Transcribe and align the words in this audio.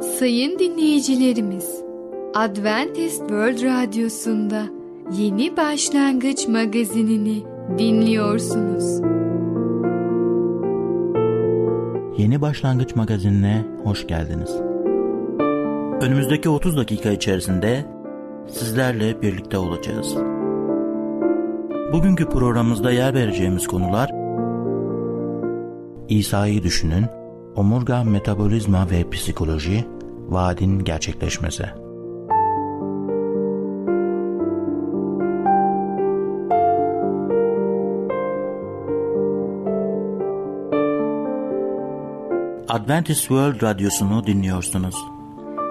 Sayın 0.00 0.58
dinleyicilerimiz, 0.58 1.82
Adventist 2.34 3.18
World 3.18 3.62
Radyosu'nda 3.62 4.62
Yeni 5.18 5.56
Başlangıç 5.56 6.48
magazinini 6.48 7.42
dinliyorsunuz. 7.78 9.00
Yeni 12.18 12.40
Başlangıç 12.40 12.96
magazinine 12.96 13.64
hoş 13.84 14.06
geldiniz. 14.06 14.50
Önümüzdeki 16.00 16.48
30 16.48 16.76
dakika 16.76 17.10
içerisinde 17.10 17.84
sizlerle 18.48 19.22
birlikte 19.22 19.58
olacağız. 19.58 20.16
Bugünkü 21.92 22.28
programımızda 22.28 22.90
yer 22.90 23.14
vereceğimiz 23.14 23.66
konular 23.66 24.10
İsa'yı 26.08 26.62
düşünün, 26.62 27.04
omurga 27.58 28.04
metabolizma 28.04 28.90
ve 28.90 29.10
psikoloji, 29.10 29.84
vaadin 30.28 30.84
gerçekleşmesi. 30.84 31.66
Adventist 42.68 43.20
World 43.20 43.62
Radyosu'nu 43.62 44.26
dinliyorsunuz. 44.26 44.94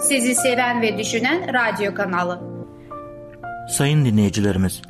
Sizi 0.02 0.36
seven 0.36 0.82
ve 0.82 0.98
düşünen 0.98 1.54
radyo 1.54 1.94
kanalı. 1.94 2.42
Sayın 3.70 4.06
dinleyicilerimiz, 4.06 4.82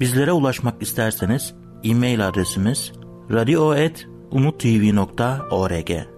bizlere 0.00 0.32
ulaşmak 0.32 0.82
isterseniz 0.82 1.54
e-mail 1.84 2.28
adresimiz 2.28 2.92
radio.umutv.org 3.30 6.17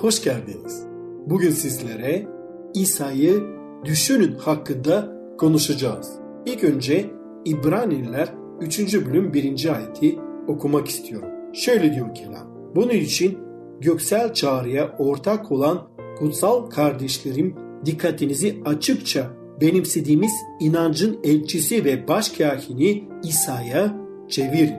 hoş 0.00 0.22
geldiniz. 0.24 0.86
Bugün 1.26 1.50
sizlere 1.50 2.26
İsa'yı 2.74 3.42
düşünün 3.84 4.34
hakkında 4.34 5.12
konuşacağız. 5.38 6.12
İlk 6.46 6.64
önce 6.64 7.10
İbraniler 7.44 8.34
3. 8.60 9.06
bölüm 9.06 9.32
1. 9.34 9.74
ayeti 9.74 10.18
okumak 10.48 10.88
istiyorum. 10.88 11.28
Şöyle 11.52 11.94
diyor 11.94 12.14
kelam. 12.14 12.72
Bunun 12.74 12.90
için 12.90 13.38
göksel 13.80 14.34
çağrıya 14.34 14.96
ortak 14.98 15.52
olan 15.52 15.88
kutsal 16.18 16.70
kardeşlerim 16.70 17.54
dikkatinizi 17.84 18.62
açıkça 18.64 19.30
benimsediğimiz 19.60 20.32
inancın 20.60 21.20
elçisi 21.24 21.84
ve 21.84 22.08
başkahini 22.08 23.08
İsa'ya 23.22 23.96
çevirin. 24.28 24.76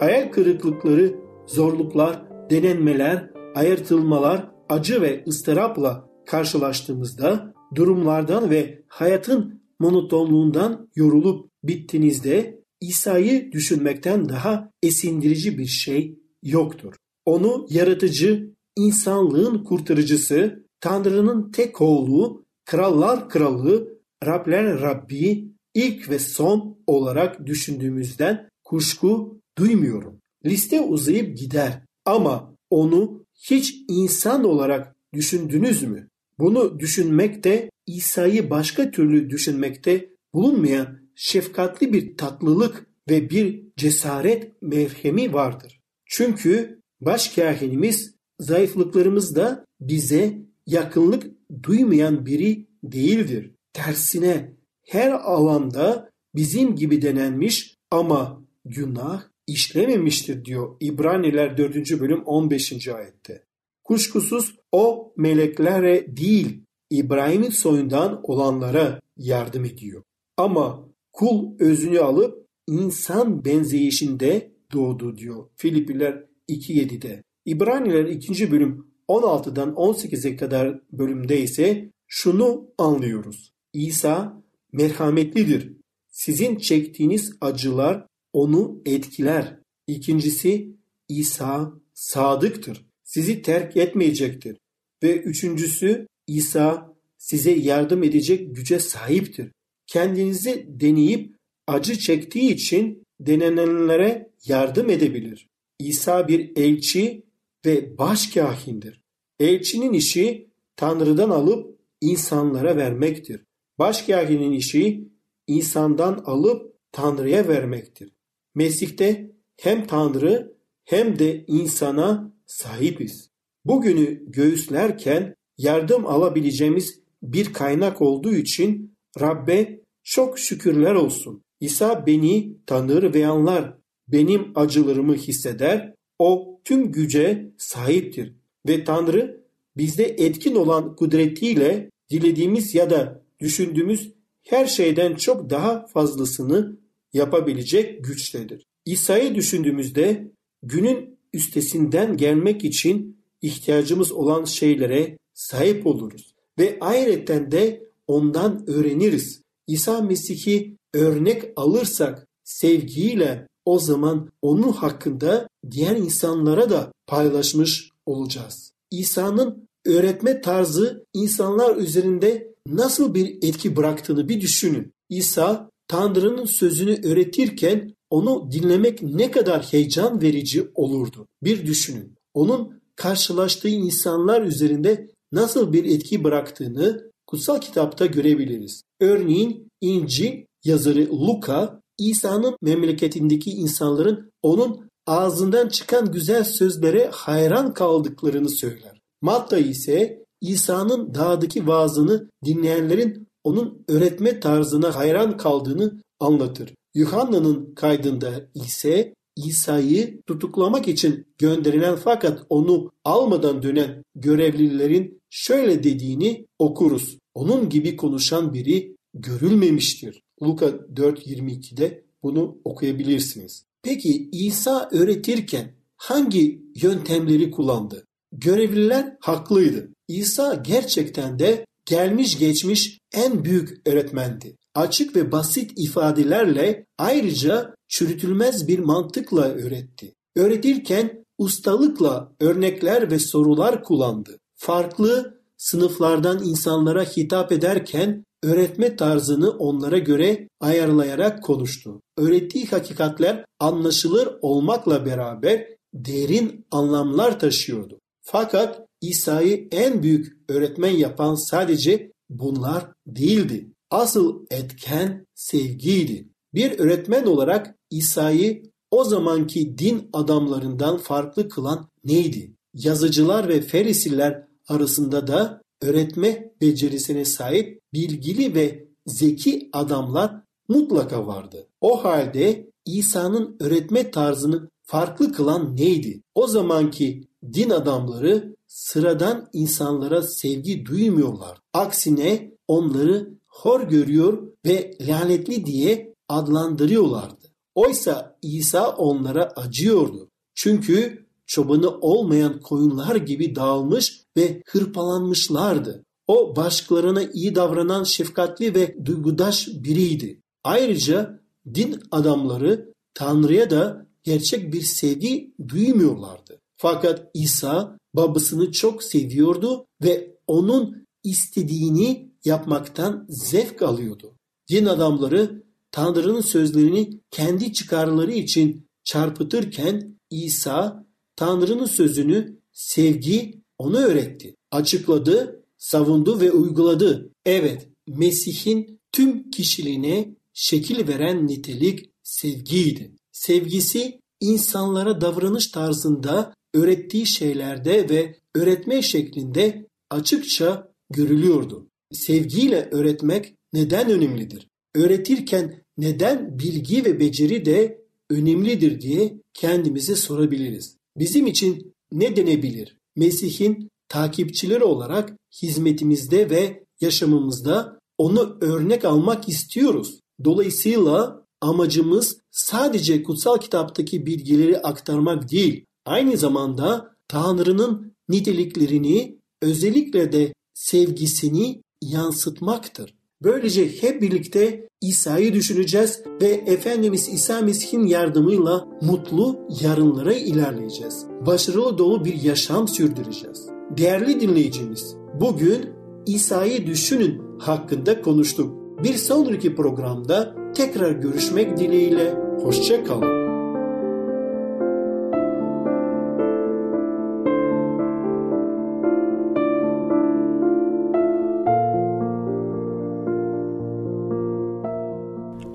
Hayal 0.00 0.32
kırıklıkları, 0.32 1.14
zorluklar, 1.46 2.22
denenmeler, 2.50 3.30
ayırtılmalar, 3.54 4.53
acı 4.74 5.02
ve 5.02 5.24
ıstırapla 5.28 6.08
karşılaştığımızda 6.26 7.54
durumlardan 7.74 8.50
ve 8.50 8.82
hayatın 8.88 9.62
monotonluğundan 9.80 10.90
yorulup 10.96 11.50
bittiğinizde 11.64 12.60
İsa'yı 12.80 13.52
düşünmekten 13.52 14.28
daha 14.28 14.70
esindirici 14.82 15.58
bir 15.58 15.66
şey 15.66 16.18
yoktur. 16.42 16.94
Onu 17.24 17.66
yaratıcı, 17.70 18.54
insanlığın 18.76 19.64
kurtarıcısı, 19.64 20.64
Tanrı'nın 20.80 21.52
tek 21.52 21.80
oğlu, 21.80 22.44
krallar 22.64 23.28
kralı, 23.28 23.98
Rabler 24.26 24.80
Rabbi, 24.80 25.48
ilk 25.74 26.10
ve 26.10 26.18
son 26.18 26.78
olarak 26.86 27.46
düşündüğümüzden 27.46 28.48
kuşku 28.64 29.40
duymuyorum. 29.58 30.20
Liste 30.46 30.80
uzayıp 30.80 31.38
gider 31.38 31.82
ama 32.04 32.56
onu 32.70 33.23
hiç 33.50 33.74
insan 33.88 34.44
olarak 34.44 34.96
düşündünüz 35.14 35.82
mü? 35.82 36.08
Bunu 36.38 36.80
düşünmekte 36.80 37.70
İsa'yı 37.86 38.50
başka 38.50 38.90
türlü 38.90 39.30
düşünmekte 39.30 40.10
bulunmayan 40.34 40.98
şefkatli 41.14 41.92
bir 41.92 42.16
tatlılık 42.16 42.86
ve 43.10 43.30
bir 43.30 43.64
cesaret 43.76 44.62
merhemi 44.62 45.32
vardır. 45.32 45.80
Çünkü 46.06 46.80
başkahinimiz 47.00 48.14
zayıflıklarımızda 48.40 49.64
bize 49.80 50.38
yakınlık 50.66 51.26
duymayan 51.62 52.26
biri 52.26 52.66
değildir. 52.84 53.54
Tersine 53.72 54.54
her 54.86 55.10
alanda 55.12 56.10
bizim 56.34 56.76
gibi 56.76 57.02
denenmiş 57.02 57.76
ama 57.90 58.44
günah 58.64 59.22
işlememiştir 59.46 60.44
diyor 60.44 60.76
İbraniler 60.80 61.56
4. 61.58 62.00
bölüm 62.00 62.22
15. 62.22 62.88
ayette. 62.88 63.44
Kuşkusuz 63.84 64.54
o 64.72 65.12
meleklere 65.16 66.16
değil 66.16 66.64
İbrahim'in 66.90 67.50
soyundan 67.50 68.20
olanlara 68.22 69.00
yardım 69.16 69.64
ediyor. 69.64 70.02
Ama 70.36 70.88
kul 71.12 71.58
özünü 71.58 72.00
alıp 72.00 72.46
insan 72.66 73.44
benzeyişinde 73.44 74.52
doğdu 74.72 75.16
diyor 75.16 75.48
Filipiler 75.56 76.24
2.7'de. 76.48 77.22
İbraniler 77.44 78.04
2. 78.04 78.50
bölüm 78.50 78.86
16'dan 79.08 79.70
18'e 79.70 80.36
kadar 80.36 80.80
bölümde 80.92 81.40
ise 81.40 81.90
şunu 82.06 82.68
anlıyoruz. 82.78 83.52
İsa 83.72 84.42
merhametlidir. 84.72 85.72
Sizin 86.08 86.56
çektiğiniz 86.56 87.36
acılar 87.40 88.06
onu 88.34 88.82
etkiler. 88.86 89.58
İkincisi 89.86 90.76
İsa 91.08 91.72
sadıktır. 91.94 92.86
Sizi 93.04 93.42
terk 93.42 93.76
etmeyecektir. 93.76 94.56
Ve 95.02 95.16
üçüncüsü 95.16 96.06
İsa 96.26 96.94
size 97.18 97.50
yardım 97.50 98.02
edecek 98.02 98.56
güce 98.56 98.78
sahiptir. 98.78 99.52
Kendinizi 99.86 100.66
deneyip 100.68 101.36
acı 101.66 101.98
çektiği 101.98 102.52
için 102.52 103.02
denenenlere 103.20 104.30
yardım 104.46 104.90
edebilir. 104.90 105.48
İsa 105.78 106.28
bir 106.28 106.56
elçi 106.56 107.22
ve 107.66 107.98
başkahindir. 107.98 109.00
Elçinin 109.40 109.92
işi 109.92 110.50
Tanrı'dan 110.76 111.30
alıp 111.30 111.80
insanlara 112.00 112.76
vermektir. 112.76 113.44
Başkahinin 113.78 114.52
işi 114.52 115.08
insandan 115.46 116.22
alıp 116.26 116.74
Tanrı'ya 116.92 117.48
vermektir. 117.48 118.12
Mesih'te 118.54 119.30
hem 119.56 119.86
Tanrı 119.86 120.54
hem 120.84 121.18
de 121.18 121.44
insana 121.46 122.32
sahibiz. 122.46 123.30
Bugünü 123.64 124.22
göğüslerken 124.26 125.34
yardım 125.58 126.06
alabileceğimiz 126.06 127.00
bir 127.22 127.52
kaynak 127.52 128.02
olduğu 128.02 128.34
için 128.34 128.96
Rabbe 129.20 129.80
çok 130.02 130.38
şükürler 130.38 130.94
olsun. 130.94 131.42
İsa 131.60 132.06
beni 132.06 132.56
tanır 132.66 133.14
ve 133.14 133.26
anlar. 133.26 133.74
Benim 134.08 134.52
acılarımı 134.54 135.14
hisseder. 135.14 135.94
O 136.18 136.60
tüm 136.64 136.92
güce 136.92 137.52
sahiptir. 137.58 138.32
Ve 138.68 138.84
Tanrı 138.84 139.44
bizde 139.76 140.04
etkin 140.04 140.54
olan 140.54 140.96
kudretiyle 140.96 141.90
dilediğimiz 142.10 142.74
ya 142.74 142.90
da 142.90 143.22
düşündüğümüz 143.40 144.12
her 144.42 144.66
şeyden 144.66 145.14
çok 145.14 145.50
daha 145.50 145.86
fazlasını 145.86 146.76
yapabilecek 147.14 148.04
güçtedir. 148.04 148.66
İsa'yı 148.86 149.34
düşündüğümüzde 149.34 150.30
günün 150.62 151.18
üstesinden 151.32 152.16
gelmek 152.16 152.64
için 152.64 153.24
ihtiyacımız 153.42 154.12
olan 154.12 154.44
şeylere 154.44 155.18
sahip 155.34 155.86
oluruz 155.86 156.34
ve 156.58 156.78
ayrıca 156.80 157.50
de 157.50 157.84
ondan 158.06 158.70
öğreniriz. 158.70 159.42
İsa 159.66 160.00
Mesih'i 160.00 160.76
örnek 160.94 161.44
alırsak 161.56 162.26
sevgiyle 162.44 163.48
o 163.64 163.78
zaman 163.78 164.30
onun 164.42 164.72
hakkında 164.72 165.48
diğer 165.70 165.96
insanlara 165.96 166.70
da 166.70 166.92
paylaşmış 167.06 167.90
olacağız. 168.06 168.72
İsa'nın 168.90 169.68
öğretme 169.84 170.40
tarzı 170.40 171.04
insanlar 171.12 171.76
üzerinde 171.76 172.54
nasıl 172.66 173.14
bir 173.14 173.36
etki 173.42 173.76
bıraktığını 173.76 174.28
bir 174.28 174.40
düşünün. 174.40 174.92
İsa 175.08 175.70
Tanrı'nın 175.88 176.44
sözünü 176.44 177.08
öğretirken 177.08 177.94
onu 178.10 178.48
dinlemek 178.52 179.02
ne 179.02 179.30
kadar 179.30 179.62
heyecan 179.62 180.22
verici 180.22 180.70
olurdu. 180.74 181.26
Bir 181.42 181.66
düşünün. 181.66 182.14
Onun 182.34 182.80
karşılaştığı 182.96 183.68
insanlar 183.68 184.42
üzerinde 184.42 185.10
nasıl 185.32 185.72
bir 185.72 185.84
etki 185.84 186.24
bıraktığını 186.24 187.10
kutsal 187.26 187.60
kitapta 187.60 188.06
görebiliriz. 188.06 188.82
Örneğin 189.00 189.68
İncil 189.80 190.44
yazarı 190.64 191.08
Luka 191.10 191.80
İsa'nın 191.98 192.56
memleketindeki 192.62 193.50
insanların 193.50 194.32
onun 194.42 194.90
ağzından 195.06 195.68
çıkan 195.68 196.12
güzel 196.12 196.44
sözlere 196.44 197.10
hayran 197.12 197.74
kaldıklarını 197.74 198.48
söyler. 198.48 199.00
Matta 199.22 199.58
ise 199.58 200.24
İsa'nın 200.40 201.14
dağdaki 201.14 201.66
vaazını 201.66 202.30
dinleyenlerin 202.44 203.23
onun 203.44 203.84
öğretme 203.88 204.40
tarzına 204.40 204.96
hayran 204.96 205.36
kaldığını 205.36 206.02
anlatır. 206.20 206.74
Yuhanna'nın 206.94 207.74
kaydında 207.74 208.48
ise 208.54 209.14
İsa'yı 209.36 210.22
tutuklamak 210.26 210.88
için 210.88 211.26
gönderilen 211.38 211.96
fakat 211.96 212.46
onu 212.48 212.90
almadan 213.04 213.62
dönen 213.62 214.04
görevlilerin 214.14 215.20
şöyle 215.30 215.84
dediğini 215.84 216.46
okuruz. 216.58 217.18
Onun 217.34 217.68
gibi 217.68 217.96
konuşan 217.96 218.54
biri 218.54 218.96
görülmemiştir. 219.14 220.22
Luka 220.42 220.66
4.22'de 220.66 222.04
bunu 222.22 222.58
okuyabilirsiniz. 222.64 223.64
Peki 223.82 224.28
İsa 224.32 224.88
öğretirken 224.92 225.74
hangi 225.96 226.62
yöntemleri 226.82 227.50
kullandı? 227.50 228.06
Görevliler 228.32 229.16
haklıydı. 229.20 229.88
İsa 230.08 230.54
gerçekten 230.54 231.38
de 231.38 231.66
gelmiş 231.86 232.38
geçmiş 232.38 232.98
en 233.14 233.44
büyük 233.44 233.88
öğretmendi. 233.88 234.56
Açık 234.74 235.16
ve 235.16 235.32
basit 235.32 235.72
ifadelerle 235.76 236.86
ayrıca 236.98 237.74
çürütülmez 237.88 238.68
bir 238.68 238.78
mantıkla 238.78 239.42
öğretti. 239.42 240.14
Öğretirken 240.36 241.24
ustalıkla 241.38 242.32
örnekler 242.40 243.10
ve 243.10 243.18
sorular 243.18 243.82
kullandı. 243.82 244.38
Farklı 244.54 245.40
sınıflardan 245.56 246.44
insanlara 246.44 247.04
hitap 247.04 247.52
ederken 247.52 248.24
öğretme 248.42 248.96
tarzını 248.96 249.50
onlara 249.50 249.98
göre 249.98 250.48
ayarlayarak 250.60 251.42
konuştu. 251.42 252.00
Öğrettiği 252.16 252.66
hakikatler 252.66 253.44
anlaşılır 253.58 254.28
olmakla 254.40 255.06
beraber 255.06 255.68
derin 255.94 256.66
anlamlar 256.70 257.38
taşıyordu. 257.38 257.98
Fakat 258.20 258.86
İsa'yı 259.08 259.68
en 259.70 260.02
büyük 260.02 260.36
öğretmen 260.48 260.90
yapan 260.90 261.34
sadece 261.34 262.12
bunlar 262.30 262.92
değildi. 263.06 263.72
Asıl 263.90 264.46
etken 264.50 265.26
sevgiydi. 265.34 266.28
Bir 266.54 266.78
öğretmen 266.78 267.26
olarak 267.26 267.74
İsa'yı 267.90 268.62
o 268.90 269.04
zamanki 269.04 269.78
din 269.78 270.08
adamlarından 270.12 270.96
farklı 270.96 271.48
kılan 271.48 271.88
neydi? 272.04 272.56
Yazıcılar 272.74 273.48
ve 273.48 273.60
ferisiler 273.60 274.44
arasında 274.68 275.26
da 275.26 275.62
öğretme 275.82 276.52
becerisine 276.60 277.24
sahip 277.24 277.80
bilgili 277.92 278.54
ve 278.54 278.88
zeki 279.06 279.68
adamlar 279.72 280.42
mutlaka 280.68 281.26
vardı. 281.26 281.68
O 281.80 282.04
halde 282.04 282.70
İsa'nın 282.86 283.56
öğretme 283.60 284.10
tarzını 284.10 284.68
farklı 284.82 285.32
kılan 285.32 285.76
neydi? 285.76 286.22
O 286.34 286.46
zamanki 286.46 287.28
din 287.52 287.70
adamları 287.70 288.54
sıradan 288.74 289.48
insanlara 289.52 290.22
sevgi 290.22 290.86
duymuyorlar. 290.86 291.58
Aksine 291.72 292.52
onları 292.68 293.34
hor 293.46 293.80
görüyor 293.80 294.48
ve 294.66 294.96
lanetli 295.00 295.66
diye 295.66 296.14
adlandırıyorlardı. 296.28 297.52
Oysa 297.74 298.36
İsa 298.42 298.90
onlara 298.90 299.52
acıyordu. 299.56 300.28
Çünkü 300.54 301.26
çobanı 301.46 301.90
olmayan 301.90 302.60
koyunlar 302.60 303.16
gibi 303.16 303.54
dağılmış 303.54 304.22
ve 304.36 304.62
hırpalanmışlardı. 304.66 306.04
O 306.26 306.56
başkalarına 306.56 307.22
iyi 307.22 307.54
davranan 307.54 308.04
şefkatli 308.04 308.74
ve 308.74 309.06
duygudaş 309.06 309.68
biriydi. 309.68 310.40
Ayrıca 310.64 311.40
din 311.74 312.02
adamları 312.10 312.92
Tanrı'ya 313.14 313.70
da 313.70 314.06
gerçek 314.22 314.72
bir 314.72 314.82
sevgi 314.82 315.54
duymuyorlardı. 315.68 316.60
Fakat 316.76 317.30
İsa 317.34 317.98
babasını 318.14 318.72
çok 318.72 319.04
seviyordu 319.04 319.86
ve 320.02 320.36
onun 320.46 321.06
istediğini 321.24 322.32
yapmaktan 322.44 323.26
zevk 323.28 323.82
alıyordu. 323.82 324.34
Din 324.70 324.86
adamları 324.86 325.64
Tanrı'nın 325.90 326.40
sözlerini 326.40 327.20
kendi 327.30 327.72
çıkarları 327.72 328.32
için 328.32 328.88
çarpıtırken 329.04 330.18
İsa 330.30 331.06
Tanrı'nın 331.36 331.86
sözünü 331.86 332.60
sevgi 332.72 333.62
onu 333.78 333.96
öğretti. 333.96 334.56
Açıkladı, 334.70 335.64
savundu 335.76 336.40
ve 336.40 336.52
uyguladı. 336.52 337.30
Evet, 337.44 337.88
Mesih'in 338.06 339.00
tüm 339.12 339.50
kişiliğine 339.50 340.34
şekil 340.52 341.08
veren 341.08 341.46
nitelik 341.46 342.10
sevgiydi. 342.22 343.12
Sevgisi 343.32 344.20
insanlara 344.40 345.20
davranış 345.20 345.66
tarzında, 345.70 346.54
öğrettiği 346.74 347.26
şeylerde 347.26 348.08
ve 348.08 348.36
öğretme 348.54 349.02
şeklinde 349.02 349.86
açıkça 350.10 350.92
görülüyordu. 351.10 351.88
Sevgiyle 352.12 352.88
öğretmek 352.92 353.54
neden 353.72 354.10
önemlidir? 354.10 354.68
Öğretirken 354.94 355.82
neden 355.98 356.58
bilgi 356.58 357.04
ve 357.04 357.20
beceri 357.20 357.64
de 357.64 358.04
önemlidir 358.30 359.00
diye 359.00 359.34
kendimize 359.54 360.16
sorabiliriz. 360.16 360.96
Bizim 361.16 361.46
için 361.46 361.94
ne 362.12 362.36
denebilir? 362.36 362.96
Mesih'in 363.16 363.90
takipçileri 364.08 364.84
olarak 364.84 365.32
hizmetimizde 365.62 366.50
ve 366.50 366.84
yaşamımızda 367.00 367.98
onu 368.18 368.58
örnek 368.60 369.04
almak 369.04 369.48
istiyoruz. 369.48 370.20
Dolayısıyla 370.44 371.44
amacımız 371.60 372.38
sadece 372.50 373.22
kutsal 373.22 373.58
kitaptaki 373.58 374.26
bilgileri 374.26 374.78
aktarmak 374.78 375.50
değil, 375.50 375.84
aynı 376.04 376.36
zamanda 376.36 377.14
Tanrı'nın 377.28 378.14
niteliklerini, 378.28 379.38
özellikle 379.62 380.32
de 380.32 380.52
sevgisini 380.74 381.82
yansıtmaktır. 382.02 383.14
Böylece 383.42 384.02
hep 384.02 384.22
birlikte 384.22 384.88
İsa'yı 385.00 385.52
düşüneceğiz 385.52 386.22
ve 386.42 386.46
Efendimiz 386.46 387.28
İsa 387.28 387.60
Mesih'in 387.60 388.06
yardımıyla 388.06 388.88
mutlu 389.02 389.60
yarınlara 389.82 390.32
ilerleyeceğiz. 390.32 391.26
Başarılı 391.46 391.98
dolu 391.98 392.24
bir 392.24 392.42
yaşam 392.42 392.88
sürdüreceğiz. 392.88 393.66
Değerli 393.96 394.40
dinleyicimiz, 394.40 395.16
bugün 395.40 395.90
İsa'yı 396.26 396.86
düşünün 396.86 397.58
hakkında 397.58 398.22
konuştuk. 398.22 398.74
Bir 399.04 399.14
sonraki 399.14 399.74
programda 399.74 400.54
tekrar 400.74 401.10
görüşmek 401.10 401.78
dileğiyle 401.78 402.34
hoşça 402.62 403.04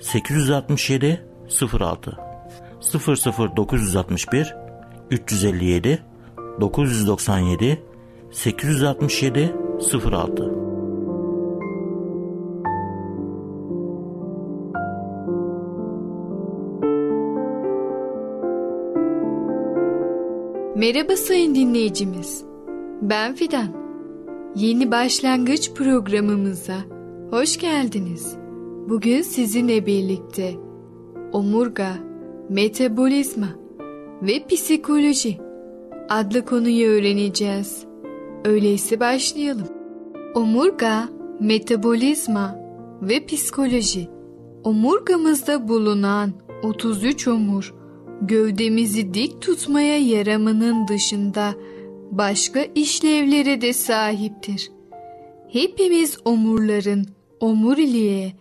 867 0.00 1.26
06 1.80 2.16
00961 3.56 4.54
357 5.10 6.02
997 6.60 7.82
867 8.32 9.54
06 10.10 10.66
Merhaba 20.76 21.16
sayın 21.16 21.54
dinleyicimiz. 21.54 22.44
Ben 23.02 23.34
Fidan. 23.34 23.68
Yeni 24.56 24.90
başlangıç 24.90 25.72
programımıza 25.72 26.76
hoş 27.30 27.58
geldiniz. 27.58 28.45
Bugün 28.88 29.22
sizinle 29.22 29.86
birlikte 29.86 30.54
omurga, 31.32 31.92
metabolizma 32.48 33.48
ve 34.22 34.46
psikoloji 34.46 35.38
adlı 36.08 36.44
konuyu 36.44 36.88
öğreneceğiz. 36.88 37.84
Öyleyse 38.44 39.00
başlayalım. 39.00 39.68
Omurga, 40.34 41.08
metabolizma 41.40 42.58
ve 43.02 43.26
psikoloji. 43.26 44.08
Omurgamızda 44.64 45.68
bulunan 45.68 46.32
33 46.62 47.28
omur, 47.28 47.74
gövdemizi 48.22 49.14
dik 49.14 49.42
tutmaya 49.42 49.98
yaramının 49.98 50.88
dışında 50.88 51.54
başka 52.10 52.60
işlevlere 52.74 53.60
de 53.60 53.72
sahiptir. 53.72 54.70
Hepimiz 55.48 56.18
omurların 56.24 57.06
omuriliğe 57.40 58.32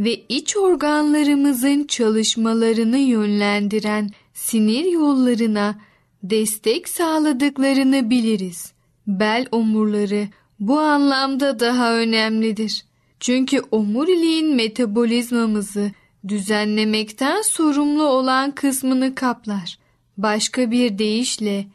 ve 0.00 0.14
iç 0.28 0.56
organlarımızın 0.56 1.84
çalışmalarını 1.84 2.98
yönlendiren 2.98 4.10
sinir 4.34 4.84
yollarına 4.92 5.78
destek 6.22 6.88
sağladıklarını 6.88 8.10
biliriz. 8.10 8.72
Bel 9.06 9.46
omurları 9.52 10.28
bu 10.60 10.80
anlamda 10.80 11.60
daha 11.60 11.94
önemlidir. 11.94 12.84
Çünkü 13.20 13.62
omuriliğin 13.70 14.54
metabolizmamızı 14.54 15.90
düzenlemekten 16.28 17.42
sorumlu 17.42 18.04
olan 18.04 18.50
kısmını 18.50 19.14
kaplar. 19.14 19.78
Başka 20.16 20.70
bir 20.70 20.98
deyişle 20.98 21.66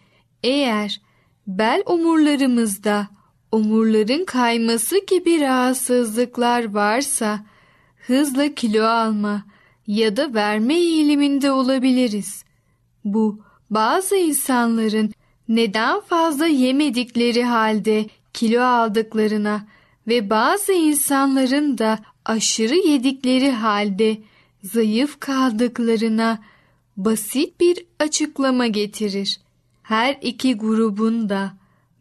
eğer 0.44 1.02
bel 1.48 1.84
omurlarımızda 1.86 3.08
omurların 3.52 4.26
kayması 4.26 5.06
gibi 5.08 5.42
rahatsızlıklar 5.42 6.74
varsa 6.74 7.46
hızla 8.08 8.54
kilo 8.54 8.86
alma 8.86 9.46
ya 9.88 10.18
da 10.18 10.34
verme 10.34 10.76
eğiliminde 10.76 11.52
olabiliriz. 11.52 12.44
Bu 13.06 13.40
bazı 13.70 14.16
insanların 14.16 15.14
neden 15.48 16.00
fazla 16.00 16.48
yemedikleri 16.48 17.44
halde 17.44 18.06
kilo 18.34 18.62
aldıklarına 18.62 19.68
ve 20.08 20.30
bazı 20.30 20.74
insanların 20.74 21.78
da 21.78 22.00
aşırı 22.26 22.76
yedikleri 22.76 23.52
halde 23.52 24.18
zayıf 24.64 25.20
kaldıklarına 25.20 26.40
basit 26.98 27.60
bir 27.60 27.86
açıklama 28.00 28.68
getirir. 28.68 29.40
Her 29.84 30.18
iki 30.22 30.58
grubun 30.58 31.30
da 31.30 31.54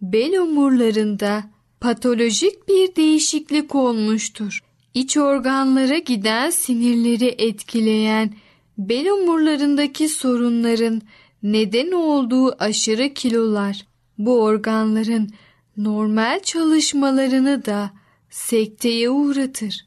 bel 0.03 0.39
omurlarında 0.39 1.45
patolojik 1.81 2.69
bir 2.69 2.97
değişiklik 2.97 3.75
olmuştur. 3.75 4.61
İç 4.95 5.17
organlara 5.17 5.99
giden 5.99 6.51
sinirleri 6.51 7.35
etkileyen 7.39 8.35
bel 8.79 9.11
omurlarındaki 9.11 10.09
sorunların 10.09 11.03
neden 11.43 11.93
olduğu 11.93 12.63
aşırı 12.63 13.15
kilolar 13.15 13.87
bu 14.19 14.43
organların 14.43 15.31
normal 15.77 16.41
çalışmalarını 16.43 17.65
da 17.65 17.91
sekteye 18.31 19.11
uğratır. 19.11 19.87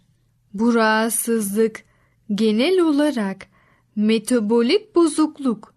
Bu 0.53 0.73
rahatsızlık 0.73 1.83
genel 2.35 2.79
olarak 2.79 3.47
metabolik 3.95 4.95
bozukluk 4.95 5.73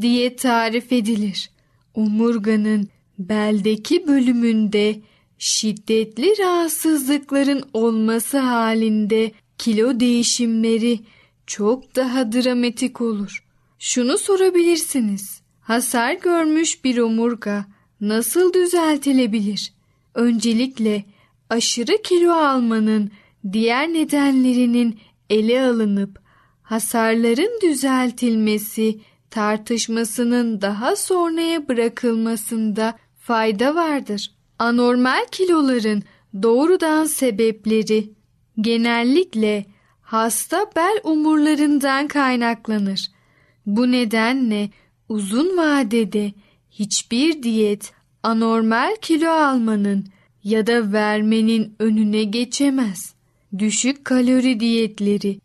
diye 0.00 0.36
tarif 0.36 0.92
edilir. 0.92 1.50
Omurganın 1.94 2.88
beldeki 3.18 4.06
bölümünde 4.06 5.00
şiddetli 5.42 6.38
rahatsızlıkların 6.38 7.62
olması 7.72 8.38
halinde 8.38 9.32
kilo 9.58 10.00
değişimleri 10.00 11.00
çok 11.46 11.96
daha 11.96 12.32
dramatik 12.32 13.00
olur. 13.00 13.44
Şunu 13.78 14.18
sorabilirsiniz. 14.18 15.42
Hasar 15.60 16.12
görmüş 16.12 16.84
bir 16.84 16.98
omurga 16.98 17.64
nasıl 18.00 18.52
düzeltilebilir? 18.52 19.72
Öncelikle 20.14 21.04
aşırı 21.50 22.02
kilo 22.02 22.32
almanın 22.32 23.10
diğer 23.52 23.88
nedenlerinin 23.88 24.98
ele 25.30 25.62
alınıp 25.62 26.20
hasarların 26.62 27.60
düzeltilmesi 27.62 29.00
tartışmasının 29.30 30.60
daha 30.60 30.96
sonraya 30.96 31.68
bırakılmasında 31.68 32.98
fayda 33.20 33.74
vardır. 33.74 34.30
Anormal 34.62 35.26
kiloların 35.30 36.02
doğrudan 36.42 37.04
sebepleri 37.04 38.10
genellikle 38.60 39.66
hasta 40.02 40.66
bel 40.76 41.00
omurlarından 41.02 42.08
kaynaklanır. 42.08 43.06
Bu 43.66 43.92
nedenle 43.92 44.70
uzun 45.08 45.56
vadede 45.56 46.32
hiçbir 46.70 47.42
diyet 47.42 47.92
anormal 48.22 48.96
kilo 49.00 49.30
almanın 49.30 50.06
ya 50.44 50.66
da 50.66 50.92
vermenin 50.92 51.74
önüne 51.78 52.24
geçemez. 52.24 53.14
Düşük 53.58 54.04
kalori 54.04 54.60
diyetleri, 54.60 55.40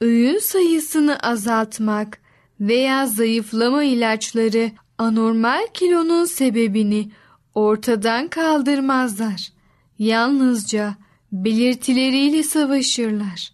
öğün 0.00 0.38
sayısını 0.38 1.18
azaltmak 1.18 2.20
veya 2.60 3.06
zayıflama 3.06 3.84
ilaçları 3.84 4.70
anormal 4.98 5.66
kilonun 5.74 6.24
sebebini 6.24 7.10
ortadan 7.54 8.28
kaldırmazlar. 8.28 9.52
Yalnızca 9.98 10.94
belirtileriyle 11.32 12.42
savaşırlar. 12.42 13.52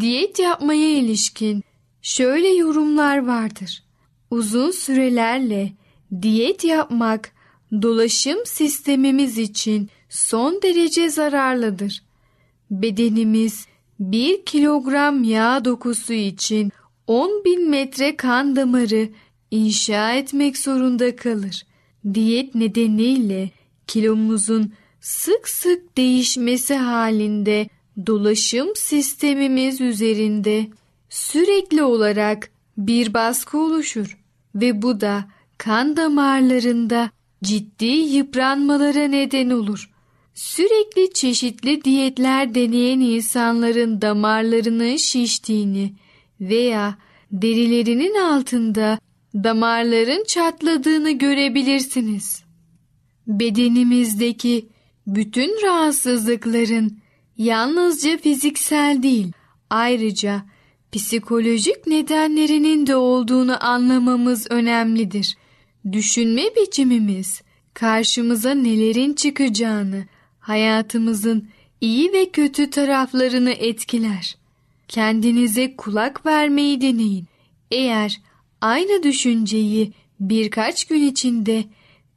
Diyet 0.00 0.38
yapmaya 0.38 0.96
ilişkin 0.96 1.64
şöyle 2.02 2.48
yorumlar 2.48 3.26
vardır. 3.26 3.82
Uzun 4.30 4.70
sürelerle 4.70 5.72
diyet 6.22 6.64
yapmak 6.64 7.32
dolaşım 7.82 8.38
sistemimiz 8.46 9.38
için 9.38 9.88
son 10.08 10.62
derece 10.62 11.10
zararlıdır. 11.10 12.02
Bedenimiz 12.70 13.66
bir 14.00 14.44
kilogram 14.44 15.24
yağ 15.24 15.64
dokusu 15.64 16.12
için 16.12 16.72
10 17.06 17.44
bin 17.44 17.70
metre 17.70 18.16
kan 18.16 18.56
damarı 18.56 19.08
inşa 19.50 20.12
etmek 20.12 20.58
zorunda 20.58 21.16
kalır. 21.16 21.62
Diyet 22.14 22.54
nedeniyle 22.54 23.50
kilomuzun 23.86 24.72
sık 25.00 25.48
sık 25.48 25.96
değişmesi 25.96 26.74
halinde 26.74 27.68
dolaşım 28.06 28.68
sistemimiz 28.76 29.80
üzerinde 29.80 30.66
sürekli 31.08 31.82
olarak 31.82 32.50
bir 32.78 33.14
baskı 33.14 33.58
oluşur 33.58 34.18
ve 34.54 34.82
bu 34.82 35.00
da 35.00 35.24
kan 35.58 35.96
damarlarında 35.96 37.10
ciddi 37.42 37.84
yıpranmalara 37.84 39.04
neden 39.04 39.50
olur. 39.50 39.90
Sürekli 40.34 41.12
çeşitli 41.12 41.84
diyetler 41.84 42.54
deneyen 42.54 43.00
insanların 43.00 44.02
damarlarının 44.02 44.96
şiştiğini 44.96 45.92
veya 46.40 46.98
derilerinin 47.32 48.14
altında 48.14 48.98
damarların 49.34 50.24
çatladığını 50.24 51.10
görebilirsiniz. 51.10 52.44
Bedenimizdeki 53.26 54.68
bütün 55.06 55.62
rahatsızlıkların 55.62 56.98
yalnızca 57.36 58.18
fiziksel 58.18 59.02
değil, 59.02 59.32
ayrıca 59.70 60.42
psikolojik 60.92 61.86
nedenlerinin 61.86 62.86
de 62.86 62.96
olduğunu 62.96 63.64
anlamamız 63.64 64.46
önemlidir. 64.50 65.36
Düşünme 65.92 66.42
biçimimiz 66.42 67.42
karşımıza 67.74 68.54
nelerin 68.54 69.14
çıkacağını, 69.14 70.04
hayatımızın 70.40 71.48
iyi 71.80 72.12
ve 72.12 72.30
kötü 72.30 72.70
taraflarını 72.70 73.50
etkiler. 73.50 74.36
Kendinize 74.88 75.76
kulak 75.76 76.26
vermeyi 76.26 76.80
deneyin. 76.80 77.26
Eğer 77.70 78.20
aynı 78.62 79.02
düşünceyi 79.02 79.92
birkaç 80.20 80.84
gün 80.84 81.02
içinde 81.02 81.64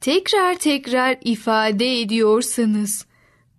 tekrar 0.00 0.58
tekrar 0.58 1.18
ifade 1.24 2.00
ediyorsanız 2.00 3.06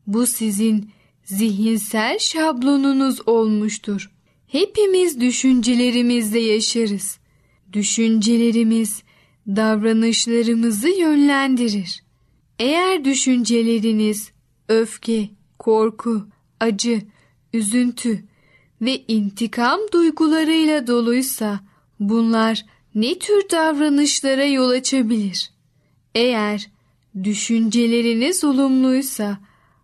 bu 0.08 0.28
sizin 0.28 0.92
zihinsel 1.24 2.20
şablonunuz 2.20 3.28
olmuştur. 3.28 4.12
Hepimiz 4.48 5.22
düşüncelerimizle 5.22 6.40
yaşarız. 6.40 7.20
Düşüncelerimiz 7.74 9.04
davranışlarımızı 9.48 10.90
yönlendirir. 10.90 12.04
Eğer 12.60 13.06
düşünceleriniz 13.06 14.32
öfke, 14.70 15.30
korku, 15.60 16.28
acı, 16.60 17.02
üzüntü 17.54 18.24
ve 18.82 19.04
intikam 19.08 19.80
duygularıyla 19.94 20.88
doluysa 20.88 21.60
bunlar 22.00 22.66
ne 22.98 23.20
tür 23.20 23.50
davranışlara 23.52 24.46
yol 24.46 24.70
açabilir? 24.70 25.52
Eğer 26.16 26.70
düşünceleriniz 27.24 28.44
olumluysa 28.44 29.38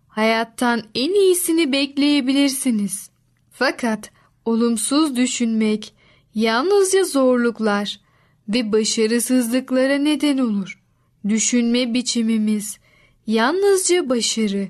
hayattan 0.08 0.82
en 0.94 1.14
iyisini 1.14 1.72
bekleyebilirsiniz. 1.72 3.10
Fakat 3.52 4.10
olumsuz 4.44 5.16
düşünmek 5.16 5.94
yalnızca 6.34 7.04
zorluklar 7.04 8.00
ve 8.48 8.72
başarısızlıklara 8.72 9.98
neden 9.98 10.38
olur. 10.38 10.82
Düşünme 11.28 11.94
biçimimiz 11.94 12.78
yalnızca 13.26 14.08
başarı 14.08 14.68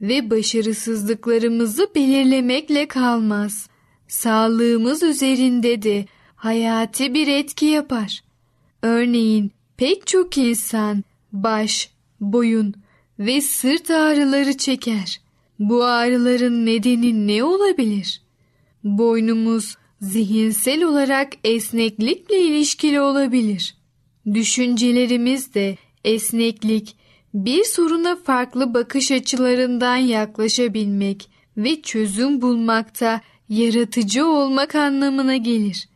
ve 0.00 0.30
başarısızlıklarımızı 0.30 1.90
belirlemekle 1.94 2.88
kalmaz. 2.88 3.68
Sağlığımız 4.08 5.02
üzerinde 5.02 5.82
de 5.82 6.06
hayati 6.44 7.14
bir 7.14 7.28
etki 7.28 7.66
yapar. 7.66 8.24
Örneğin 8.82 9.52
pek 9.76 10.06
çok 10.06 10.38
insan 10.38 11.04
baş, 11.32 11.90
boyun 12.20 12.74
ve 13.18 13.40
sırt 13.40 13.90
ağrıları 13.90 14.56
çeker. 14.56 15.20
Bu 15.58 15.84
ağrıların 15.84 16.66
nedeni 16.66 17.26
ne 17.26 17.44
olabilir? 17.44 18.22
Boynumuz 18.84 19.76
zihinsel 20.00 20.84
olarak 20.84 21.32
esneklikle 21.44 22.40
ilişkili 22.40 23.00
olabilir. 23.00 23.76
Düşüncelerimiz 24.34 25.54
de 25.54 25.76
esneklik, 26.04 26.96
bir 27.34 27.64
soruna 27.64 28.16
farklı 28.16 28.74
bakış 28.74 29.12
açılarından 29.12 29.96
yaklaşabilmek 29.96 31.30
ve 31.56 31.82
çözüm 31.82 32.42
bulmakta 32.42 33.20
yaratıcı 33.48 34.26
olmak 34.26 34.74
anlamına 34.74 35.36
gelir. 35.36 35.88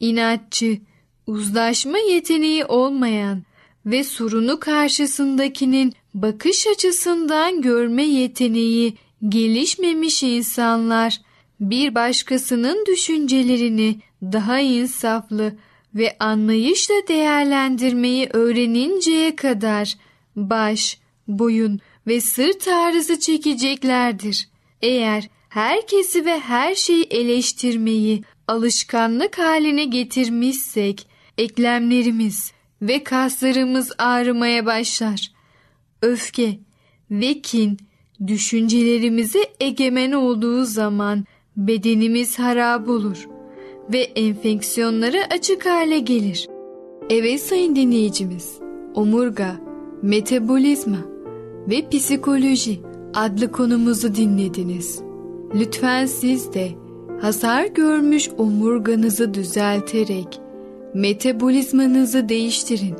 İnatçı, 0.00 0.78
uzlaşma 1.26 1.98
yeteneği 1.98 2.64
olmayan 2.64 3.42
ve 3.86 4.04
sorunu 4.04 4.60
karşısındakinin 4.60 5.92
bakış 6.14 6.66
açısından 6.66 7.62
görme 7.62 8.02
yeteneği 8.02 8.96
gelişmemiş 9.28 10.22
insanlar 10.22 11.20
bir 11.60 11.94
başkasının 11.94 12.86
düşüncelerini 12.86 14.00
daha 14.22 14.60
insaflı 14.60 15.56
ve 15.94 16.16
anlayışla 16.20 16.94
değerlendirmeyi 17.08 18.28
öğreninceye 18.32 19.36
kadar 19.36 19.94
baş, 20.36 20.98
boyun 21.28 21.80
ve 22.06 22.20
sırt 22.20 22.68
ağrısı 22.68 23.20
çekeceklerdir. 23.20 24.48
Eğer 24.82 25.28
herkesi 25.48 26.24
ve 26.24 26.40
her 26.40 26.74
şeyi 26.74 27.04
eleştirmeyi 27.04 28.22
alışkanlık 28.48 29.38
haline 29.38 29.84
getirmişsek 29.84 31.06
eklemlerimiz 31.38 32.52
ve 32.82 33.04
kaslarımız 33.04 33.92
ağrımaya 33.98 34.66
başlar. 34.66 35.32
Öfke 36.02 36.58
ve 37.10 37.40
kin 37.40 37.78
düşüncelerimize 38.26 39.38
egemen 39.60 40.12
olduğu 40.12 40.64
zaman 40.64 41.24
bedenimiz 41.56 42.38
harap 42.38 42.88
olur 42.88 43.28
ve 43.92 44.00
enfeksiyonlara 44.00 45.18
açık 45.30 45.66
hale 45.66 45.98
gelir. 45.98 46.48
Evet 47.10 47.40
sayın 47.40 47.76
dinleyicimiz, 47.76 48.58
omurga, 48.94 49.56
metabolizma 50.02 50.98
ve 51.68 51.88
psikoloji 51.88 52.80
adlı 53.14 53.52
konumuzu 53.52 54.14
dinlediniz. 54.14 55.00
Lütfen 55.54 56.06
siz 56.06 56.52
de 56.52 56.85
hasar 57.20 57.64
görmüş 57.64 58.28
omurganızı 58.38 59.34
düzelterek 59.34 60.40
metabolizmanızı 60.94 62.28
değiştirin 62.28 62.96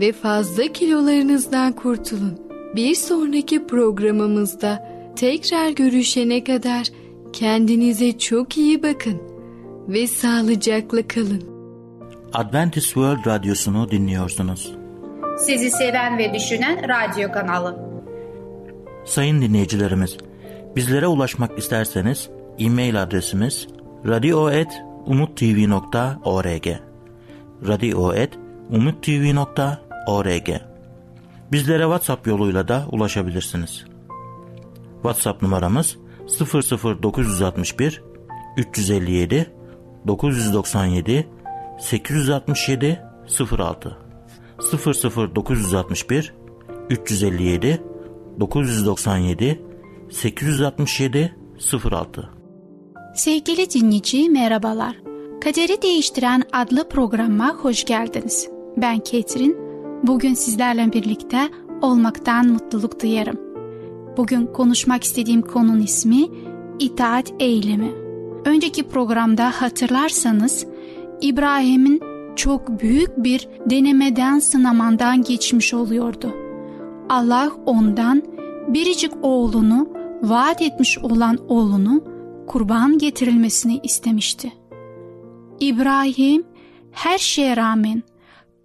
ve 0.00 0.12
fazla 0.12 0.62
kilolarınızdan 0.62 1.72
kurtulun. 1.72 2.38
Bir 2.76 2.94
sonraki 2.94 3.66
programımızda 3.66 4.88
tekrar 5.16 5.70
görüşene 5.70 6.44
kadar 6.44 6.86
kendinize 7.32 8.18
çok 8.18 8.56
iyi 8.56 8.82
bakın 8.82 9.22
ve 9.88 10.06
sağlıcakla 10.06 11.08
kalın. 11.08 11.42
Adventist 12.34 12.86
World 12.86 13.26
Radyosu'nu 13.26 13.90
dinliyorsunuz. 13.90 14.74
Sizi 15.38 15.70
seven 15.70 16.18
ve 16.18 16.34
düşünen 16.34 16.78
radyo 16.88 17.32
kanalı. 17.32 17.78
Sayın 19.04 19.42
dinleyicilerimiz, 19.42 20.18
bizlere 20.76 21.06
ulaşmak 21.06 21.58
isterseniz 21.58 22.30
e-mail 22.58 23.02
adresimiz 23.02 23.68
radio.umutv.org 24.06 26.68
radio.umutv.org 27.66 30.48
Bizlere 31.52 31.82
WhatsApp 31.82 32.26
yoluyla 32.26 32.68
da 32.68 32.86
ulaşabilirsiniz. 32.92 33.84
WhatsApp 35.02 35.42
numaramız 35.42 35.96
00961 37.02 38.02
357 38.56 39.52
997 40.06 41.28
867 41.78 43.00
06 43.58 43.96
00961 45.34 46.34
357 46.90 47.82
997 48.40 49.62
867 50.10 51.36
06 51.90 52.37
Sevgili 53.18 53.70
dinleyici 53.70 54.30
merhabalar. 54.30 54.96
Kaderi 55.40 55.82
Değiştiren 55.82 56.42
adlı 56.52 56.88
programa 56.88 57.48
hoş 57.48 57.84
geldiniz. 57.84 58.48
Ben 58.76 58.98
Ketrin. 58.98 59.56
Bugün 60.02 60.34
sizlerle 60.34 60.92
birlikte 60.92 61.48
olmaktan 61.82 62.46
mutluluk 62.48 63.02
duyarım. 63.02 63.40
Bugün 64.16 64.46
konuşmak 64.46 65.04
istediğim 65.04 65.42
konunun 65.42 65.80
ismi 65.80 66.28
itaat 66.78 67.32
eylemi. 67.40 67.90
Önceki 68.44 68.88
programda 68.88 69.50
hatırlarsanız 69.50 70.66
İbrahim'in 71.20 72.02
çok 72.36 72.80
büyük 72.80 73.16
bir 73.16 73.48
denemeden 73.70 74.38
sınamandan 74.38 75.22
geçmiş 75.22 75.74
oluyordu. 75.74 76.34
Allah 77.08 77.50
ondan 77.66 78.22
biricik 78.68 79.12
oğlunu 79.22 79.88
vaat 80.22 80.62
etmiş 80.62 80.98
olan 80.98 81.38
oğlunu 81.48 82.07
kurban 82.48 82.98
getirilmesini 82.98 83.80
istemişti. 83.82 84.52
İbrahim 85.60 86.46
her 86.92 87.18
şeye 87.18 87.56
rağmen 87.56 88.02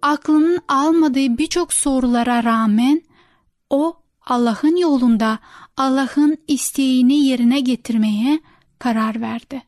aklının 0.02 0.58
almadığı 0.68 1.38
birçok 1.38 1.72
sorulara 1.72 2.44
rağmen 2.44 3.02
o 3.70 3.96
Allah'ın 4.26 4.76
yolunda 4.76 5.38
Allah'ın 5.76 6.38
isteğini 6.48 7.14
yerine 7.14 7.60
getirmeye 7.60 8.40
karar 8.78 9.20
verdi. 9.20 9.62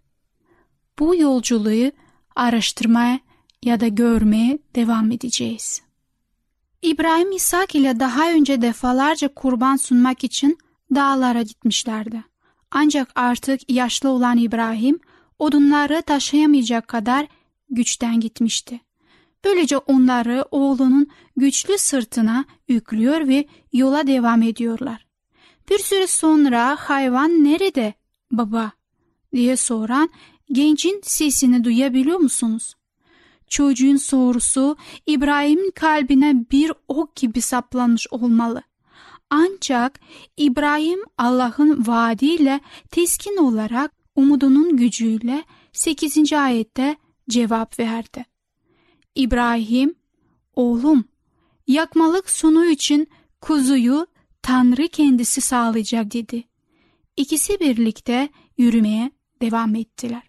Bu 0.99 1.17
yolculuğu 1.17 1.93
araştırmaya 2.37 3.21
ya 3.63 3.81
da 3.81 3.89
görmeye 3.89 4.59
devam 4.75 5.13
edeceğiz. 5.13 5.83
İbrahim 6.83 7.33
İshak 7.33 7.75
ile 7.75 8.01
daha 8.01 8.31
önce 8.31 8.63
defalarca 8.63 9.29
kurban 9.35 9.77
sunmak 9.77 10.25
için 10.25 10.59
dağlara 10.95 11.43
gitmişlerdi. 11.43 12.25
Ancak 12.71 13.13
artık 13.15 13.71
yaşlı 13.71 14.09
olan 14.09 14.39
İbrahim 14.39 15.01
odunları 15.39 16.03
taşıyamayacak 16.03 16.89
kadar 16.89 17.27
güçten 17.71 18.21
gitmişti. 18.21 18.81
Böylece 19.45 19.79
onları 19.79 20.45
oğlunun 20.51 21.09
güçlü 21.37 21.79
sırtına 21.79 22.45
yüklüyor 22.69 23.29
ve 23.29 23.47
yola 23.73 24.07
devam 24.07 24.43
ediyorlar. 24.43 25.07
Bir 25.71 25.79
süre 25.79 26.07
sonra 26.07 26.77
hayvan 26.81 27.45
nerede 27.45 27.95
baba 28.31 28.73
diye 29.35 29.57
soran 29.57 30.11
gencin 30.53 31.01
sesini 31.05 31.65
duyabiliyor 31.65 32.19
musunuz? 32.19 32.75
Çocuğun 33.49 33.97
sorusu 33.97 34.77
İbrahim'in 35.07 35.71
kalbine 35.71 36.45
bir 36.51 36.73
ok 36.89 37.17
gibi 37.17 37.41
saplanmış 37.41 38.07
olmalı. 38.11 38.63
Ancak 39.31 40.01
İbrahim 40.37 41.01
Allah'ın 41.19 41.87
vaadiyle 41.87 42.61
teskin 42.91 43.37
olarak 43.37 43.93
umudunun 44.17 44.77
gücüyle 44.77 45.45
8. 45.73 46.33
ayette 46.33 46.97
cevap 47.29 47.79
verdi. 47.79 48.25
İbrahim, 49.15 49.95
oğlum 50.55 51.05
yakmalık 51.67 52.31
sunu 52.31 52.67
için 52.67 53.09
kuzuyu 53.41 54.07
Tanrı 54.43 54.89
kendisi 54.89 55.41
sağlayacak 55.41 56.13
dedi. 56.13 56.45
İkisi 57.17 57.61
birlikte 57.61 58.29
yürümeye 58.59 59.11
devam 59.43 59.75
ettiler. 59.75 60.23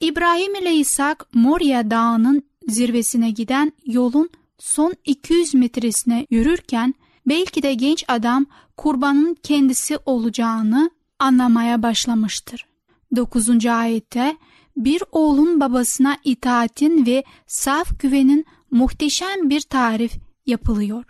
İbrahim 0.00 0.54
ile 0.54 0.74
İshak 0.74 1.34
Moria 1.34 1.90
Dağı'nın 1.90 2.42
zirvesine 2.68 3.30
giden 3.30 3.72
yolun 3.86 4.30
son 4.58 4.94
200 5.04 5.54
metresine 5.54 6.26
yürürken 6.30 6.94
belki 7.26 7.62
de 7.62 7.74
genç 7.74 8.04
adam 8.08 8.46
kurbanın 8.76 9.36
kendisi 9.42 9.98
olacağını 10.06 10.90
anlamaya 11.18 11.82
başlamıştır. 11.82 12.66
9. 13.16 13.66
ayette 13.66 14.36
bir 14.76 15.02
oğlun 15.12 15.60
babasına 15.60 16.16
itaatin 16.24 17.06
ve 17.06 17.24
saf 17.46 18.00
güvenin 18.00 18.44
muhteşem 18.70 19.50
bir 19.50 19.60
tarif 19.60 20.12
yapılıyor. 20.46 21.04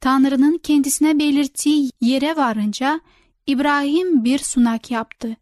Tanrı'nın 0.00 0.58
kendisine 0.58 1.18
belirttiği 1.18 1.90
yere 2.00 2.36
varınca 2.36 3.00
İbrahim 3.46 4.24
bir 4.24 4.38
sunak 4.38 4.90
yaptı. 4.90 5.36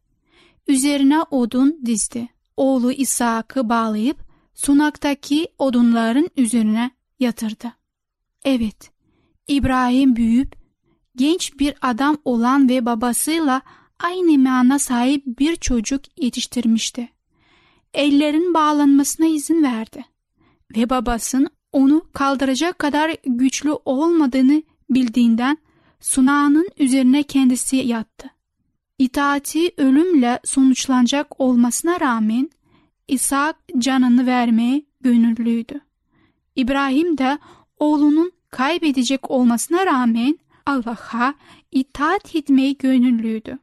Üzerine 0.68 1.22
odun 1.22 1.80
dizdi. 1.86 2.28
Oğlu 2.56 2.92
İshak'ı 2.92 3.68
bağlayıp 3.68 4.18
sunaktaki 4.54 5.48
odunların 5.58 6.28
üzerine 6.36 6.90
yatırdı. 7.20 7.72
Evet, 8.44 8.90
İbrahim 9.48 10.16
büyüyüp 10.16 10.56
genç 11.16 11.58
bir 11.58 11.74
adam 11.82 12.16
olan 12.24 12.68
ve 12.68 12.86
babasıyla 12.86 13.62
aynı 13.98 14.38
mana 14.38 14.78
sahip 14.78 15.24
bir 15.26 15.56
çocuk 15.56 16.22
yetiştirmişti. 16.22 17.08
Ellerin 17.94 18.54
bağlanmasına 18.54 19.26
izin 19.26 19.62
verdi 19.62 20.04
ve 20.76 20.90
babasının 20.90 21.50
onu 21.72 22.02
kaldıracak 22.12 22.78
kadar 22.78 23.16
güçlü 23.26 23.72
olmadığını 23.84 24.62
bildiğinden 24.90 25.58
sunağının 26.00 26.68
üzerine 26.78 27.22
kendisi 27.22 27.76
yattı. 27.76 28.30
İtaati 28.98 29.72
ölümle 29.76 30.40
sonuçlanacak 30.44 31.40
olmasına 31.40 32.00
rağmen 32.00 32.50
İshak 33.08 33.56
canını 33.78 34.26
vermeye 34.26 34.82
gönüllüydü. 35.00 35.80
İbrahim 36.56 37.18
de 37.18 37.38
oğlunun 37.78 38.32
kaybedecek 38.50 39.30
olmasına 39.30 39.86
rağmen 39.86 40.38
Allah'a 40.66 41.34
itaat 41.70 42.34
etmeye 42.36 42.72
gönüllüydü. 42.72 43.58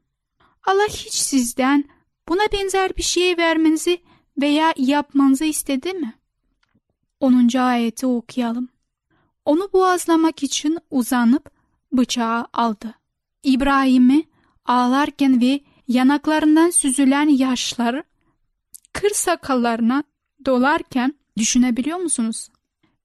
Allah 0.64 0.88
hiç 0.90 1.14
sizden 1.14 1.84
buna 2.30 2.42
benzer 2.54 2.98
bir 2.98 3.04
şey 3.04 3.38
vermenizi 3.38 4.02
veya 4.42 4.74
yapmanızı 4.78 5.46
istedi 5.46 5.94
mi? 5.94 6.14
10. 7.20 7.58
ayeti 7.58 8.06
okuyalım. 8.06 8.70
Onu 9.46 9.70
boğazlamak 9.74 10.44
için 10.44 10.80
uzanıp 10.92 11.52
bıçağı 11.92 12.48
aldı. 12.54 12.94
İbrahim'i 13.44 14.24
ağlarken 14.66 15.42
ve 15.42 15.62
yanaklarından 15.88 16.70
süzülen 16.70 17.30
yaşlar 17.30 18.04
kır 18.94 19.10
sakallarına 19.10 20.04
dolarken 20.46 21.14
düşünebiliyor 21.38 21.98
musunuz? 21.98 22.50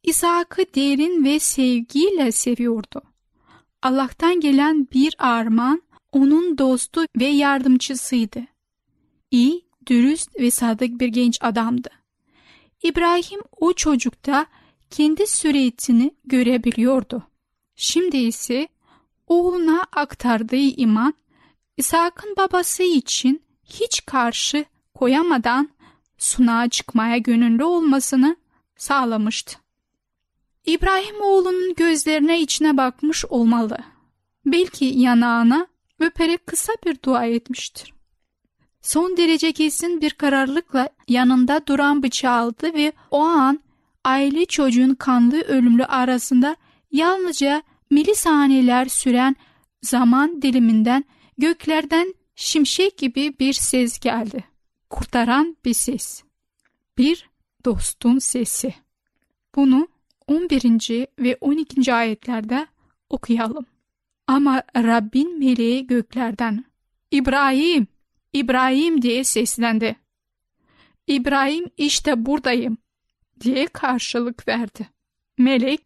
İshak'ı 0.03 0.63
derin 0.75 1.25
ve 1.25 1.39
sevgiyle 1.39 2.33
seviyordu. 2.33 3.03
Allah'tan 3.83 4.41
gelen 4.41 4.89
bir 4.93 5.15
armağan 5.19 5.83
onun 6.13 6.59
dostu 6.59 7.05
ve 7.19 7.25
yardımcısıydı. 7.25 8.41
İyi, 9.31 9.65
dürüst 9.87 10.41
ve 10.41 10.51
sadık 10.51 11.01
bir 11.01 11.09
genç 11.09 11.39
adamdı. 11.41 11.91
İbrahim 12.83 13.41
o 13.61 13.73
çocukta 13.73 14.47
kendi 14.91 15.27
süretini 15.27 16.15
görebiliyordu. 16.25 17.23
Şimdi 17.77 18.17
ise 18.17 18.69
oğluna 19.27 19.83
aktardığı 19.93 20.57
iman 20.57 21.15
İshak'ın 21.77 22.35
babası 22.37 22.83
için 22.83 23.43
hiç 23.65 24.07
karşı 24.07 24.65
koyamadan 24.95 25.71
sunağa 26.19 26.69
çıkmaya 26.69 27.19
gönüllü 27.19 27.65
olmasını 27.65 28.37
sağlamıştı. 28.77 29.59
İbrahim 30.67 31.21
oğlunun 31.23 31.75
gözlerine 31.75 32.41
içine 32.41 32.77
bakmış 32.77 33.25
olmalı. 33.25 33.79
Belki 34.47 34.85
yanağına 34.85 35.67
öperek 35.99 36.47
kısa 36.47 36.73
bir 36.87 37.03
dua 37.03 37.25
etmiştir. 37.25 37.95
Son 38.83 39.17
derece 39.17 39.53
kesin 39.53 40.01
bir 40.01 40.11
kararlılıkla 40.11 40.89
yanında 41.09 41.67
duran 41.67 42.03
bıçağı 42.03 42.41
aldı 42.41 42.75
ve 42.75 42.93
o 43.11 43.21
an 43.21 43.61
aile 44.05 44.47
çocuğun 44.47 44.95
kanlı 44.95 45.41
ölümlü 45.41 45.85
arasında 45.85 46.57
yalnızca 46.93 47.63
milisaniyeler 47.91 48.87
süren 48.87 49.37
zaman 49.83 50.43
diliminden 50.43 51.05
göklerden 51.39 52.15
şimşek 52.35 52.99
gibi 52.99 53.39
bir 53.39 53.53
ses 53.53 54.01
geldi. 54.01 54.45
Kurtaran 54.91 55.57
bir 55.65 55.75
ses. 55.75 56.23
Bir 56.99 57.31
dostun 57.65 58.19
sesi. 58.19 58.75
Bunu 59.55 59.89
11. 60.27 61.07
ve 61.19 61.37
12. 61.41 61.95
ayetlerde 61.95 62.67
okuyalım. 63.11 63.67
Ama 64.27 64.63
Rabbin 64.77 65.39
meleği 65.39 65.87
göklerden 65.87 66.65
İbrahim, 67.11 67.87
İbrahim 68.33 69.03
diye 69.03 69.25
seslendi. 69.25 69.97
İbrahim 71.07 71.67
işte 71.77 72.27
buradayım 72.27 72.79
diye 73.41 73.67
karşılık 73.67 74.49
verdi. 74.49 74.89
Melek 75.39 75.81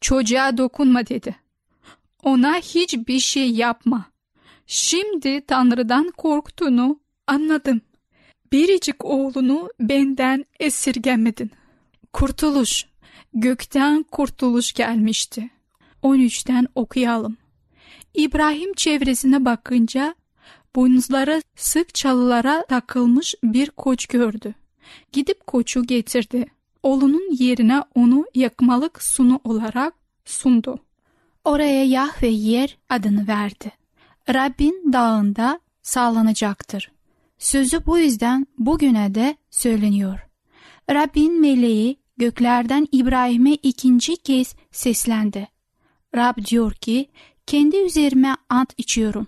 çocuğa 0.00 0.58
dokunma 0.58 1.06
dedi. 1.06 1.36
Ona 2.22 2.54
hiçbir 2.56 3.18
şey 3.18 3.50
yapma. 3.50 4.04
Şimdi 4.66 5.46
Tanrı'dan 5.46 6.10
korktuğunu 6.16 7.00
anladım. 7.26 7.80
Biricik 8.52 9.04
oğlunu 9.04 9.70
benden 9.80 10.44
esirgemedin. 10.60 11.50
Kurtuluş, 12.12 12.86
gökten 13.34 14.02
kurtuluş 14.02 14.72
gelmişti. 14.72 15.50
13'ten 16.02 16.66
okuyalım. 16.74 17.36
İbrahim 18.14 18.72
çevresine 18.74 19.44
bakınca 19.44 20.14
boynuzları 20.76 21.42
sık 21.56 21.94
çalılara 21.94 22.64
takılmış 22.66 23.34
bir 23.44 23.70
koç 23.70 24.06
gördü. 24.06 24.54
Gidip 25.12 25.46
koçu 25.46 25.86
getirdi. 25.86 26.46
Oğlunun 26.82 27.32
yerine 27.32 27.82
onu 27.94 28.24
yakmalık 28.34 29.02
sunu 29.02 29.40
olarak 29.44 29.94
sundu. 30.24 30.78
Oraya 31.44 31.84
Yahve 31.84 32.28
yer 32.28 32.78
adını 32.88 33.28
verdi. 33.28 33.72
Rabbin 34.28 34.92
dağında 34.92 35.60
sağlanacaktır. 35.82 36.92
Sözü 37.38 37.86
bu 37.86 37.98
yüzden 37.98 38.46
bugüne 38.58 39.14
de 39.14 39.36
söyleniyor. 39.50 40.20
Rabbin 40.90 41.40
meleği 41.40 41.99
göklerden 42.20 42.88
İbrahim'e 42.92 43.54
ikinci 43.54 44.16
kez 44.16 44.54
seslendi. 44.72 45.48
Rab 46.16 46.44
diyor 46.44 46.72
ki, 46.72 47.10
kendi 47.46 47.76
üzerime 47.76 48.36
ant 48.48 48.72
içiyorum. 48.78 49.26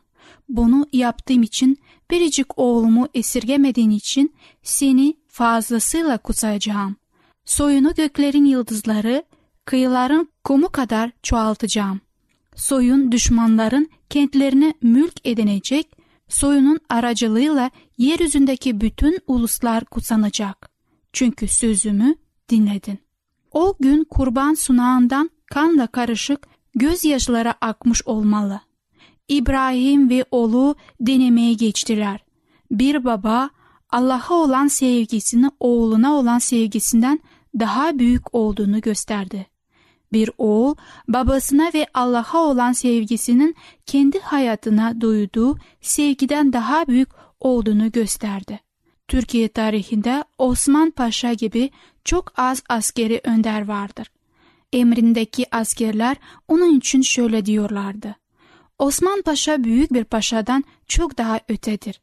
Bunu 0.49 0.87
yaptığım 0.93 1.43
için 1.43 1.79
biricik 2.11 2.59
oğlumu 2.59 3.09
esirgemediğin 3.15 3.91
için 3.91 4.35
seni 4.63 5.17
fazlasıyla 5.29 6.19
kutsayacağım. 6.19 6.97
Soyunu 7.45 7.95
göklerin 7.95 8.45
yıldızları, 8.45 9.25
kıyıların 9.65 10.29
kumu 10.45 10.69
kadar 10.69 11.11
çoğaltacağım. 11.23 12.01
Soyun 12.57 13.13
düşmanların 13.13 13.91
kentlerini 14.11 14.75
mülk 14.83 15.15
edinecek, 15.25 15.91
soyunun 16.29 16.79
aracılığıyla 16.89 17.71
yeryüzündeki 17.99 18.81
bütün 18.81 19.19
uluslar 19.27 19.85
kutsanacak. 19.85 20.71
Çünkü 21.13 21.49
sözümü 21.49 22.22
dinledin. 22.53 22.99
O 23.53 23.77
gün 23.81 24.05
kurban 24.05 24.55
sunağından 24.55 25.31
kanla 25.47 25.87
karışık 25.87 26.47
gözyaşları 26.75 27.55
akmış 27.61 28.07
olmalı. 28.07 28.61
İbrahim 29.29 30.11
ve 30.11 30.25
oğlu 30.31 30.77
denemeye 31.01 31.55
geçtiler. 31.55 32.25
Bir 32.71 33.05
baba 33.05 33.51
Allah'a 33.91 34.35
olan 34.35 34.67
sevgisini 34.67 35.51
oğluna 35.61 36.15
olan 36.15 36.39
sevgisinden 36.39 37.21
daha 37.61 37.99
büyük 37.99 38.35
olduğunu 38.35 38.81
gösterdi. 38.81 39.47
Bir 40.13 40.31
oğul 40.39 40.75
babasına 41.09 41.71
ve 41.75 41.87
Allah'a 41.95 42.39
olan 42.39 42.73
sevgisinin 42.73 43.55
kendi 43.87 44.21
hayatına 44.21 45.01
duyduğu 45.01 45.57
sevgiden 45.81 46.53
daha 46.53 46.87
büyük 46.87 47.09
olduğunu 47.41 47.93
gösterdi. 47.93 48.61
Türkiye 49.13 49.49
tarihinde 49.49 50.25
Osman 50.39 50.91
Paşa 50.91 51.33
gibi 51.33 51.71
çok 52.05 52.33
az 52.37 52.63
askeri 52.69 53.21
önder 53.25 53.69
vardır. 53.69 54.11
Emrindeki 54.73 55.47
askerler 55.57 56.17
onun 56.49 56.79
için 56.79 57.03
şöyle 57.03 57.47
diyorlardı. 57.47 58.17
Osman 58.79 59.23
Paşa 59.23 59.65
büyük 59.65 59.93
bir 59.93 60.05
paşadan 60.05 60.65
çok 60.89 61.19
daha 61.19 61.41
ötedir. 61.49 62.01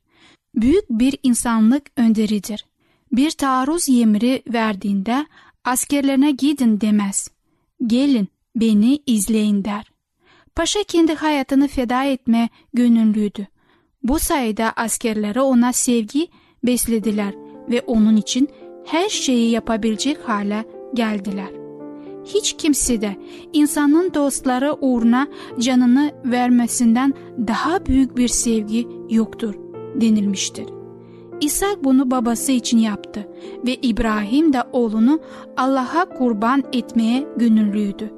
Büyük 0.56 0.89
bir 0.89 1.17
insanlık 1.24 1.91
önderidir. 1.98 2.65
Bir 3.12 3.32
taarruz 3.32 3.89
yemri 3.89 4.43
verdiğinde 4.48 5.26
askerlerine 5.63 6.32
gidin 6.32 6.82
demez. 6.82 7.32
Gelin 7.88 8.28
beni 8.56 9.00
izleyin 9.06 9.65
der. 9.65 9.91
Paşa 10.56 10.84
kendi 10.84 11.13
hayatını 11.13 11.67
feda 11.67 12.04
etme 12.04 12.50
gönüllüydü. 12.74 13.48
Bu 14.04 14.19
sayede 14.19 14.72
askerlere 14.72 15.41
ona 15.41 15.74
sevgi 15.74 16.28
beslediler 16.63 17.34
ve 17.69 17.82
onun 17.88 18.15
için 18.15 18.50
her 18.86 19.10
şeyi 19.10 19.52
yapabilecek 19.52 20.17
hale 20.30 20.65
geldiler. 20.93 21.50
Hiç 22.26 22.54
kimse 22.58 23.02
de 23.02 23.15
insanın 23.54 24.13
dostları 24.13 24.78
uğruna 24.82 25.28
canını 25.60 26.12
vermesinden 26.26 27.13
daha 27.48 27.86
büyük 27.86 28.17
bir 28.17 28.28
sevgi 28.28 28.88
yoktur 29.10 29.56
denilmiştir. 29.95 30.65
İshak 31.41 31.84
bunu 31.84 32.12
babası 32.12 32.52
için 32.52 32.78
yaptı 32.78 33.28
ve 33.65 33.76
İbrahim 33.76 34.54
de 34.54 34.63
oğlunu 34.72 35.19
Allah'a 35.58 36.10
kurban 36.10 36.63
etmeye 36.74 37.28
gönüllüydü. 37.38 38.12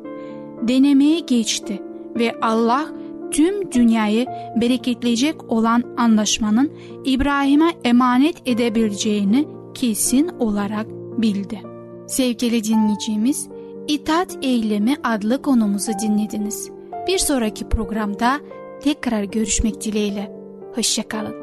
Denemeye 0.62 1.20
geçti 1.20 1.82
ve 2.20 2.36
Allah 2.42 2.88
tüm 3.32 3.72
dünyayı 3.72 4.26
bereketleyecek 4.56 5.52
olan 5.52 5.84
anlaşmanın 5.98 6.72
İbrahim'e 7.06 7.74
emanet 7.84 8.36
edebileceğini 8.46 9.48
kesin 9.74 10.28
olarak 10.28 10.88
bildi. 11.18 11.62
Sevgili 12.08 12.64
dinleyicimiz, 12.64 13.48
İtaat 13.88 14.38
Eylemi 14.42 14.96
adlı 15.04 15.42
konumuzu 15.42 15.92
dinlediniz. 16.02 16.70
Bir 17.08 17.18
sonraki 17.18 17.70
programda 17.70 18.40
tekrar 18.84 19.24
görüşmek 19.24 19.82
dileğiyle. 19.82 20.32
Hoşçakalın. 20.76 21.36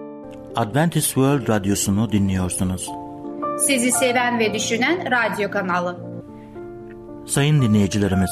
Adventist 0.56 1.06
World 1.06 1.48
Radyosu'nu 1.48 2.12
dinliyorsunuz. 2.12 2.90
Sizi 3.58 3.92
seven 3.92 4.38
ve 4.38 4.54
düşünen 4.54 4.98
radyo 5.10 5.50
kanalı. 5.50 6.08
Sayın 7.26 7.62
dinleyicilerimiz, 7.62 8.30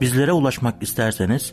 bizlere 0.00 0.32
ulaşmak 0.32 0.82
isterseniz 0.82 1.52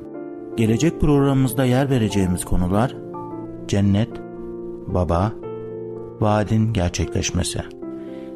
Gelecek 0.57 1.01
programımızda 1.01 1.65
yer 1.65 1.89
vereceğimiz 1.89 2.45
konular 2.45 2.95
cennet, 3.67 4.09
baba, 4.87 5.31
vaadin 6.19 6.73
gerçekleşmesi. 6.73 7.59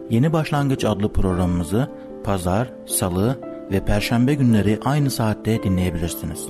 Yeni 0.10 0.34
Başlangıç 0.34 0.86
adlı 0.86 1.14
programımızı 1.14 1.92
pazar, 2.24 2.74
salı 2.86 3.40
ve 3.72 3.86
perşembe 3.86 4.34
günleri 4.34 4.80
aynı 4.86 5.12
saatte 5.12 5.64
dinleyebilirsiniz. 5.64 6.48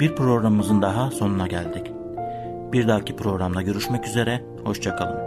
Bir 0.00 0.14
programımızın 0.14 0.82
daha 0.82 1.10
sonuna 1.10 1.46
geldik. 1.46 1.92
Bir 2.72 2.88
dahaki 2.88 3.16
programda 3.16 3.62
görüşmek 3.62 4.06
üzere, 4.06 4.44
hoşçakalın. 4.64 5.25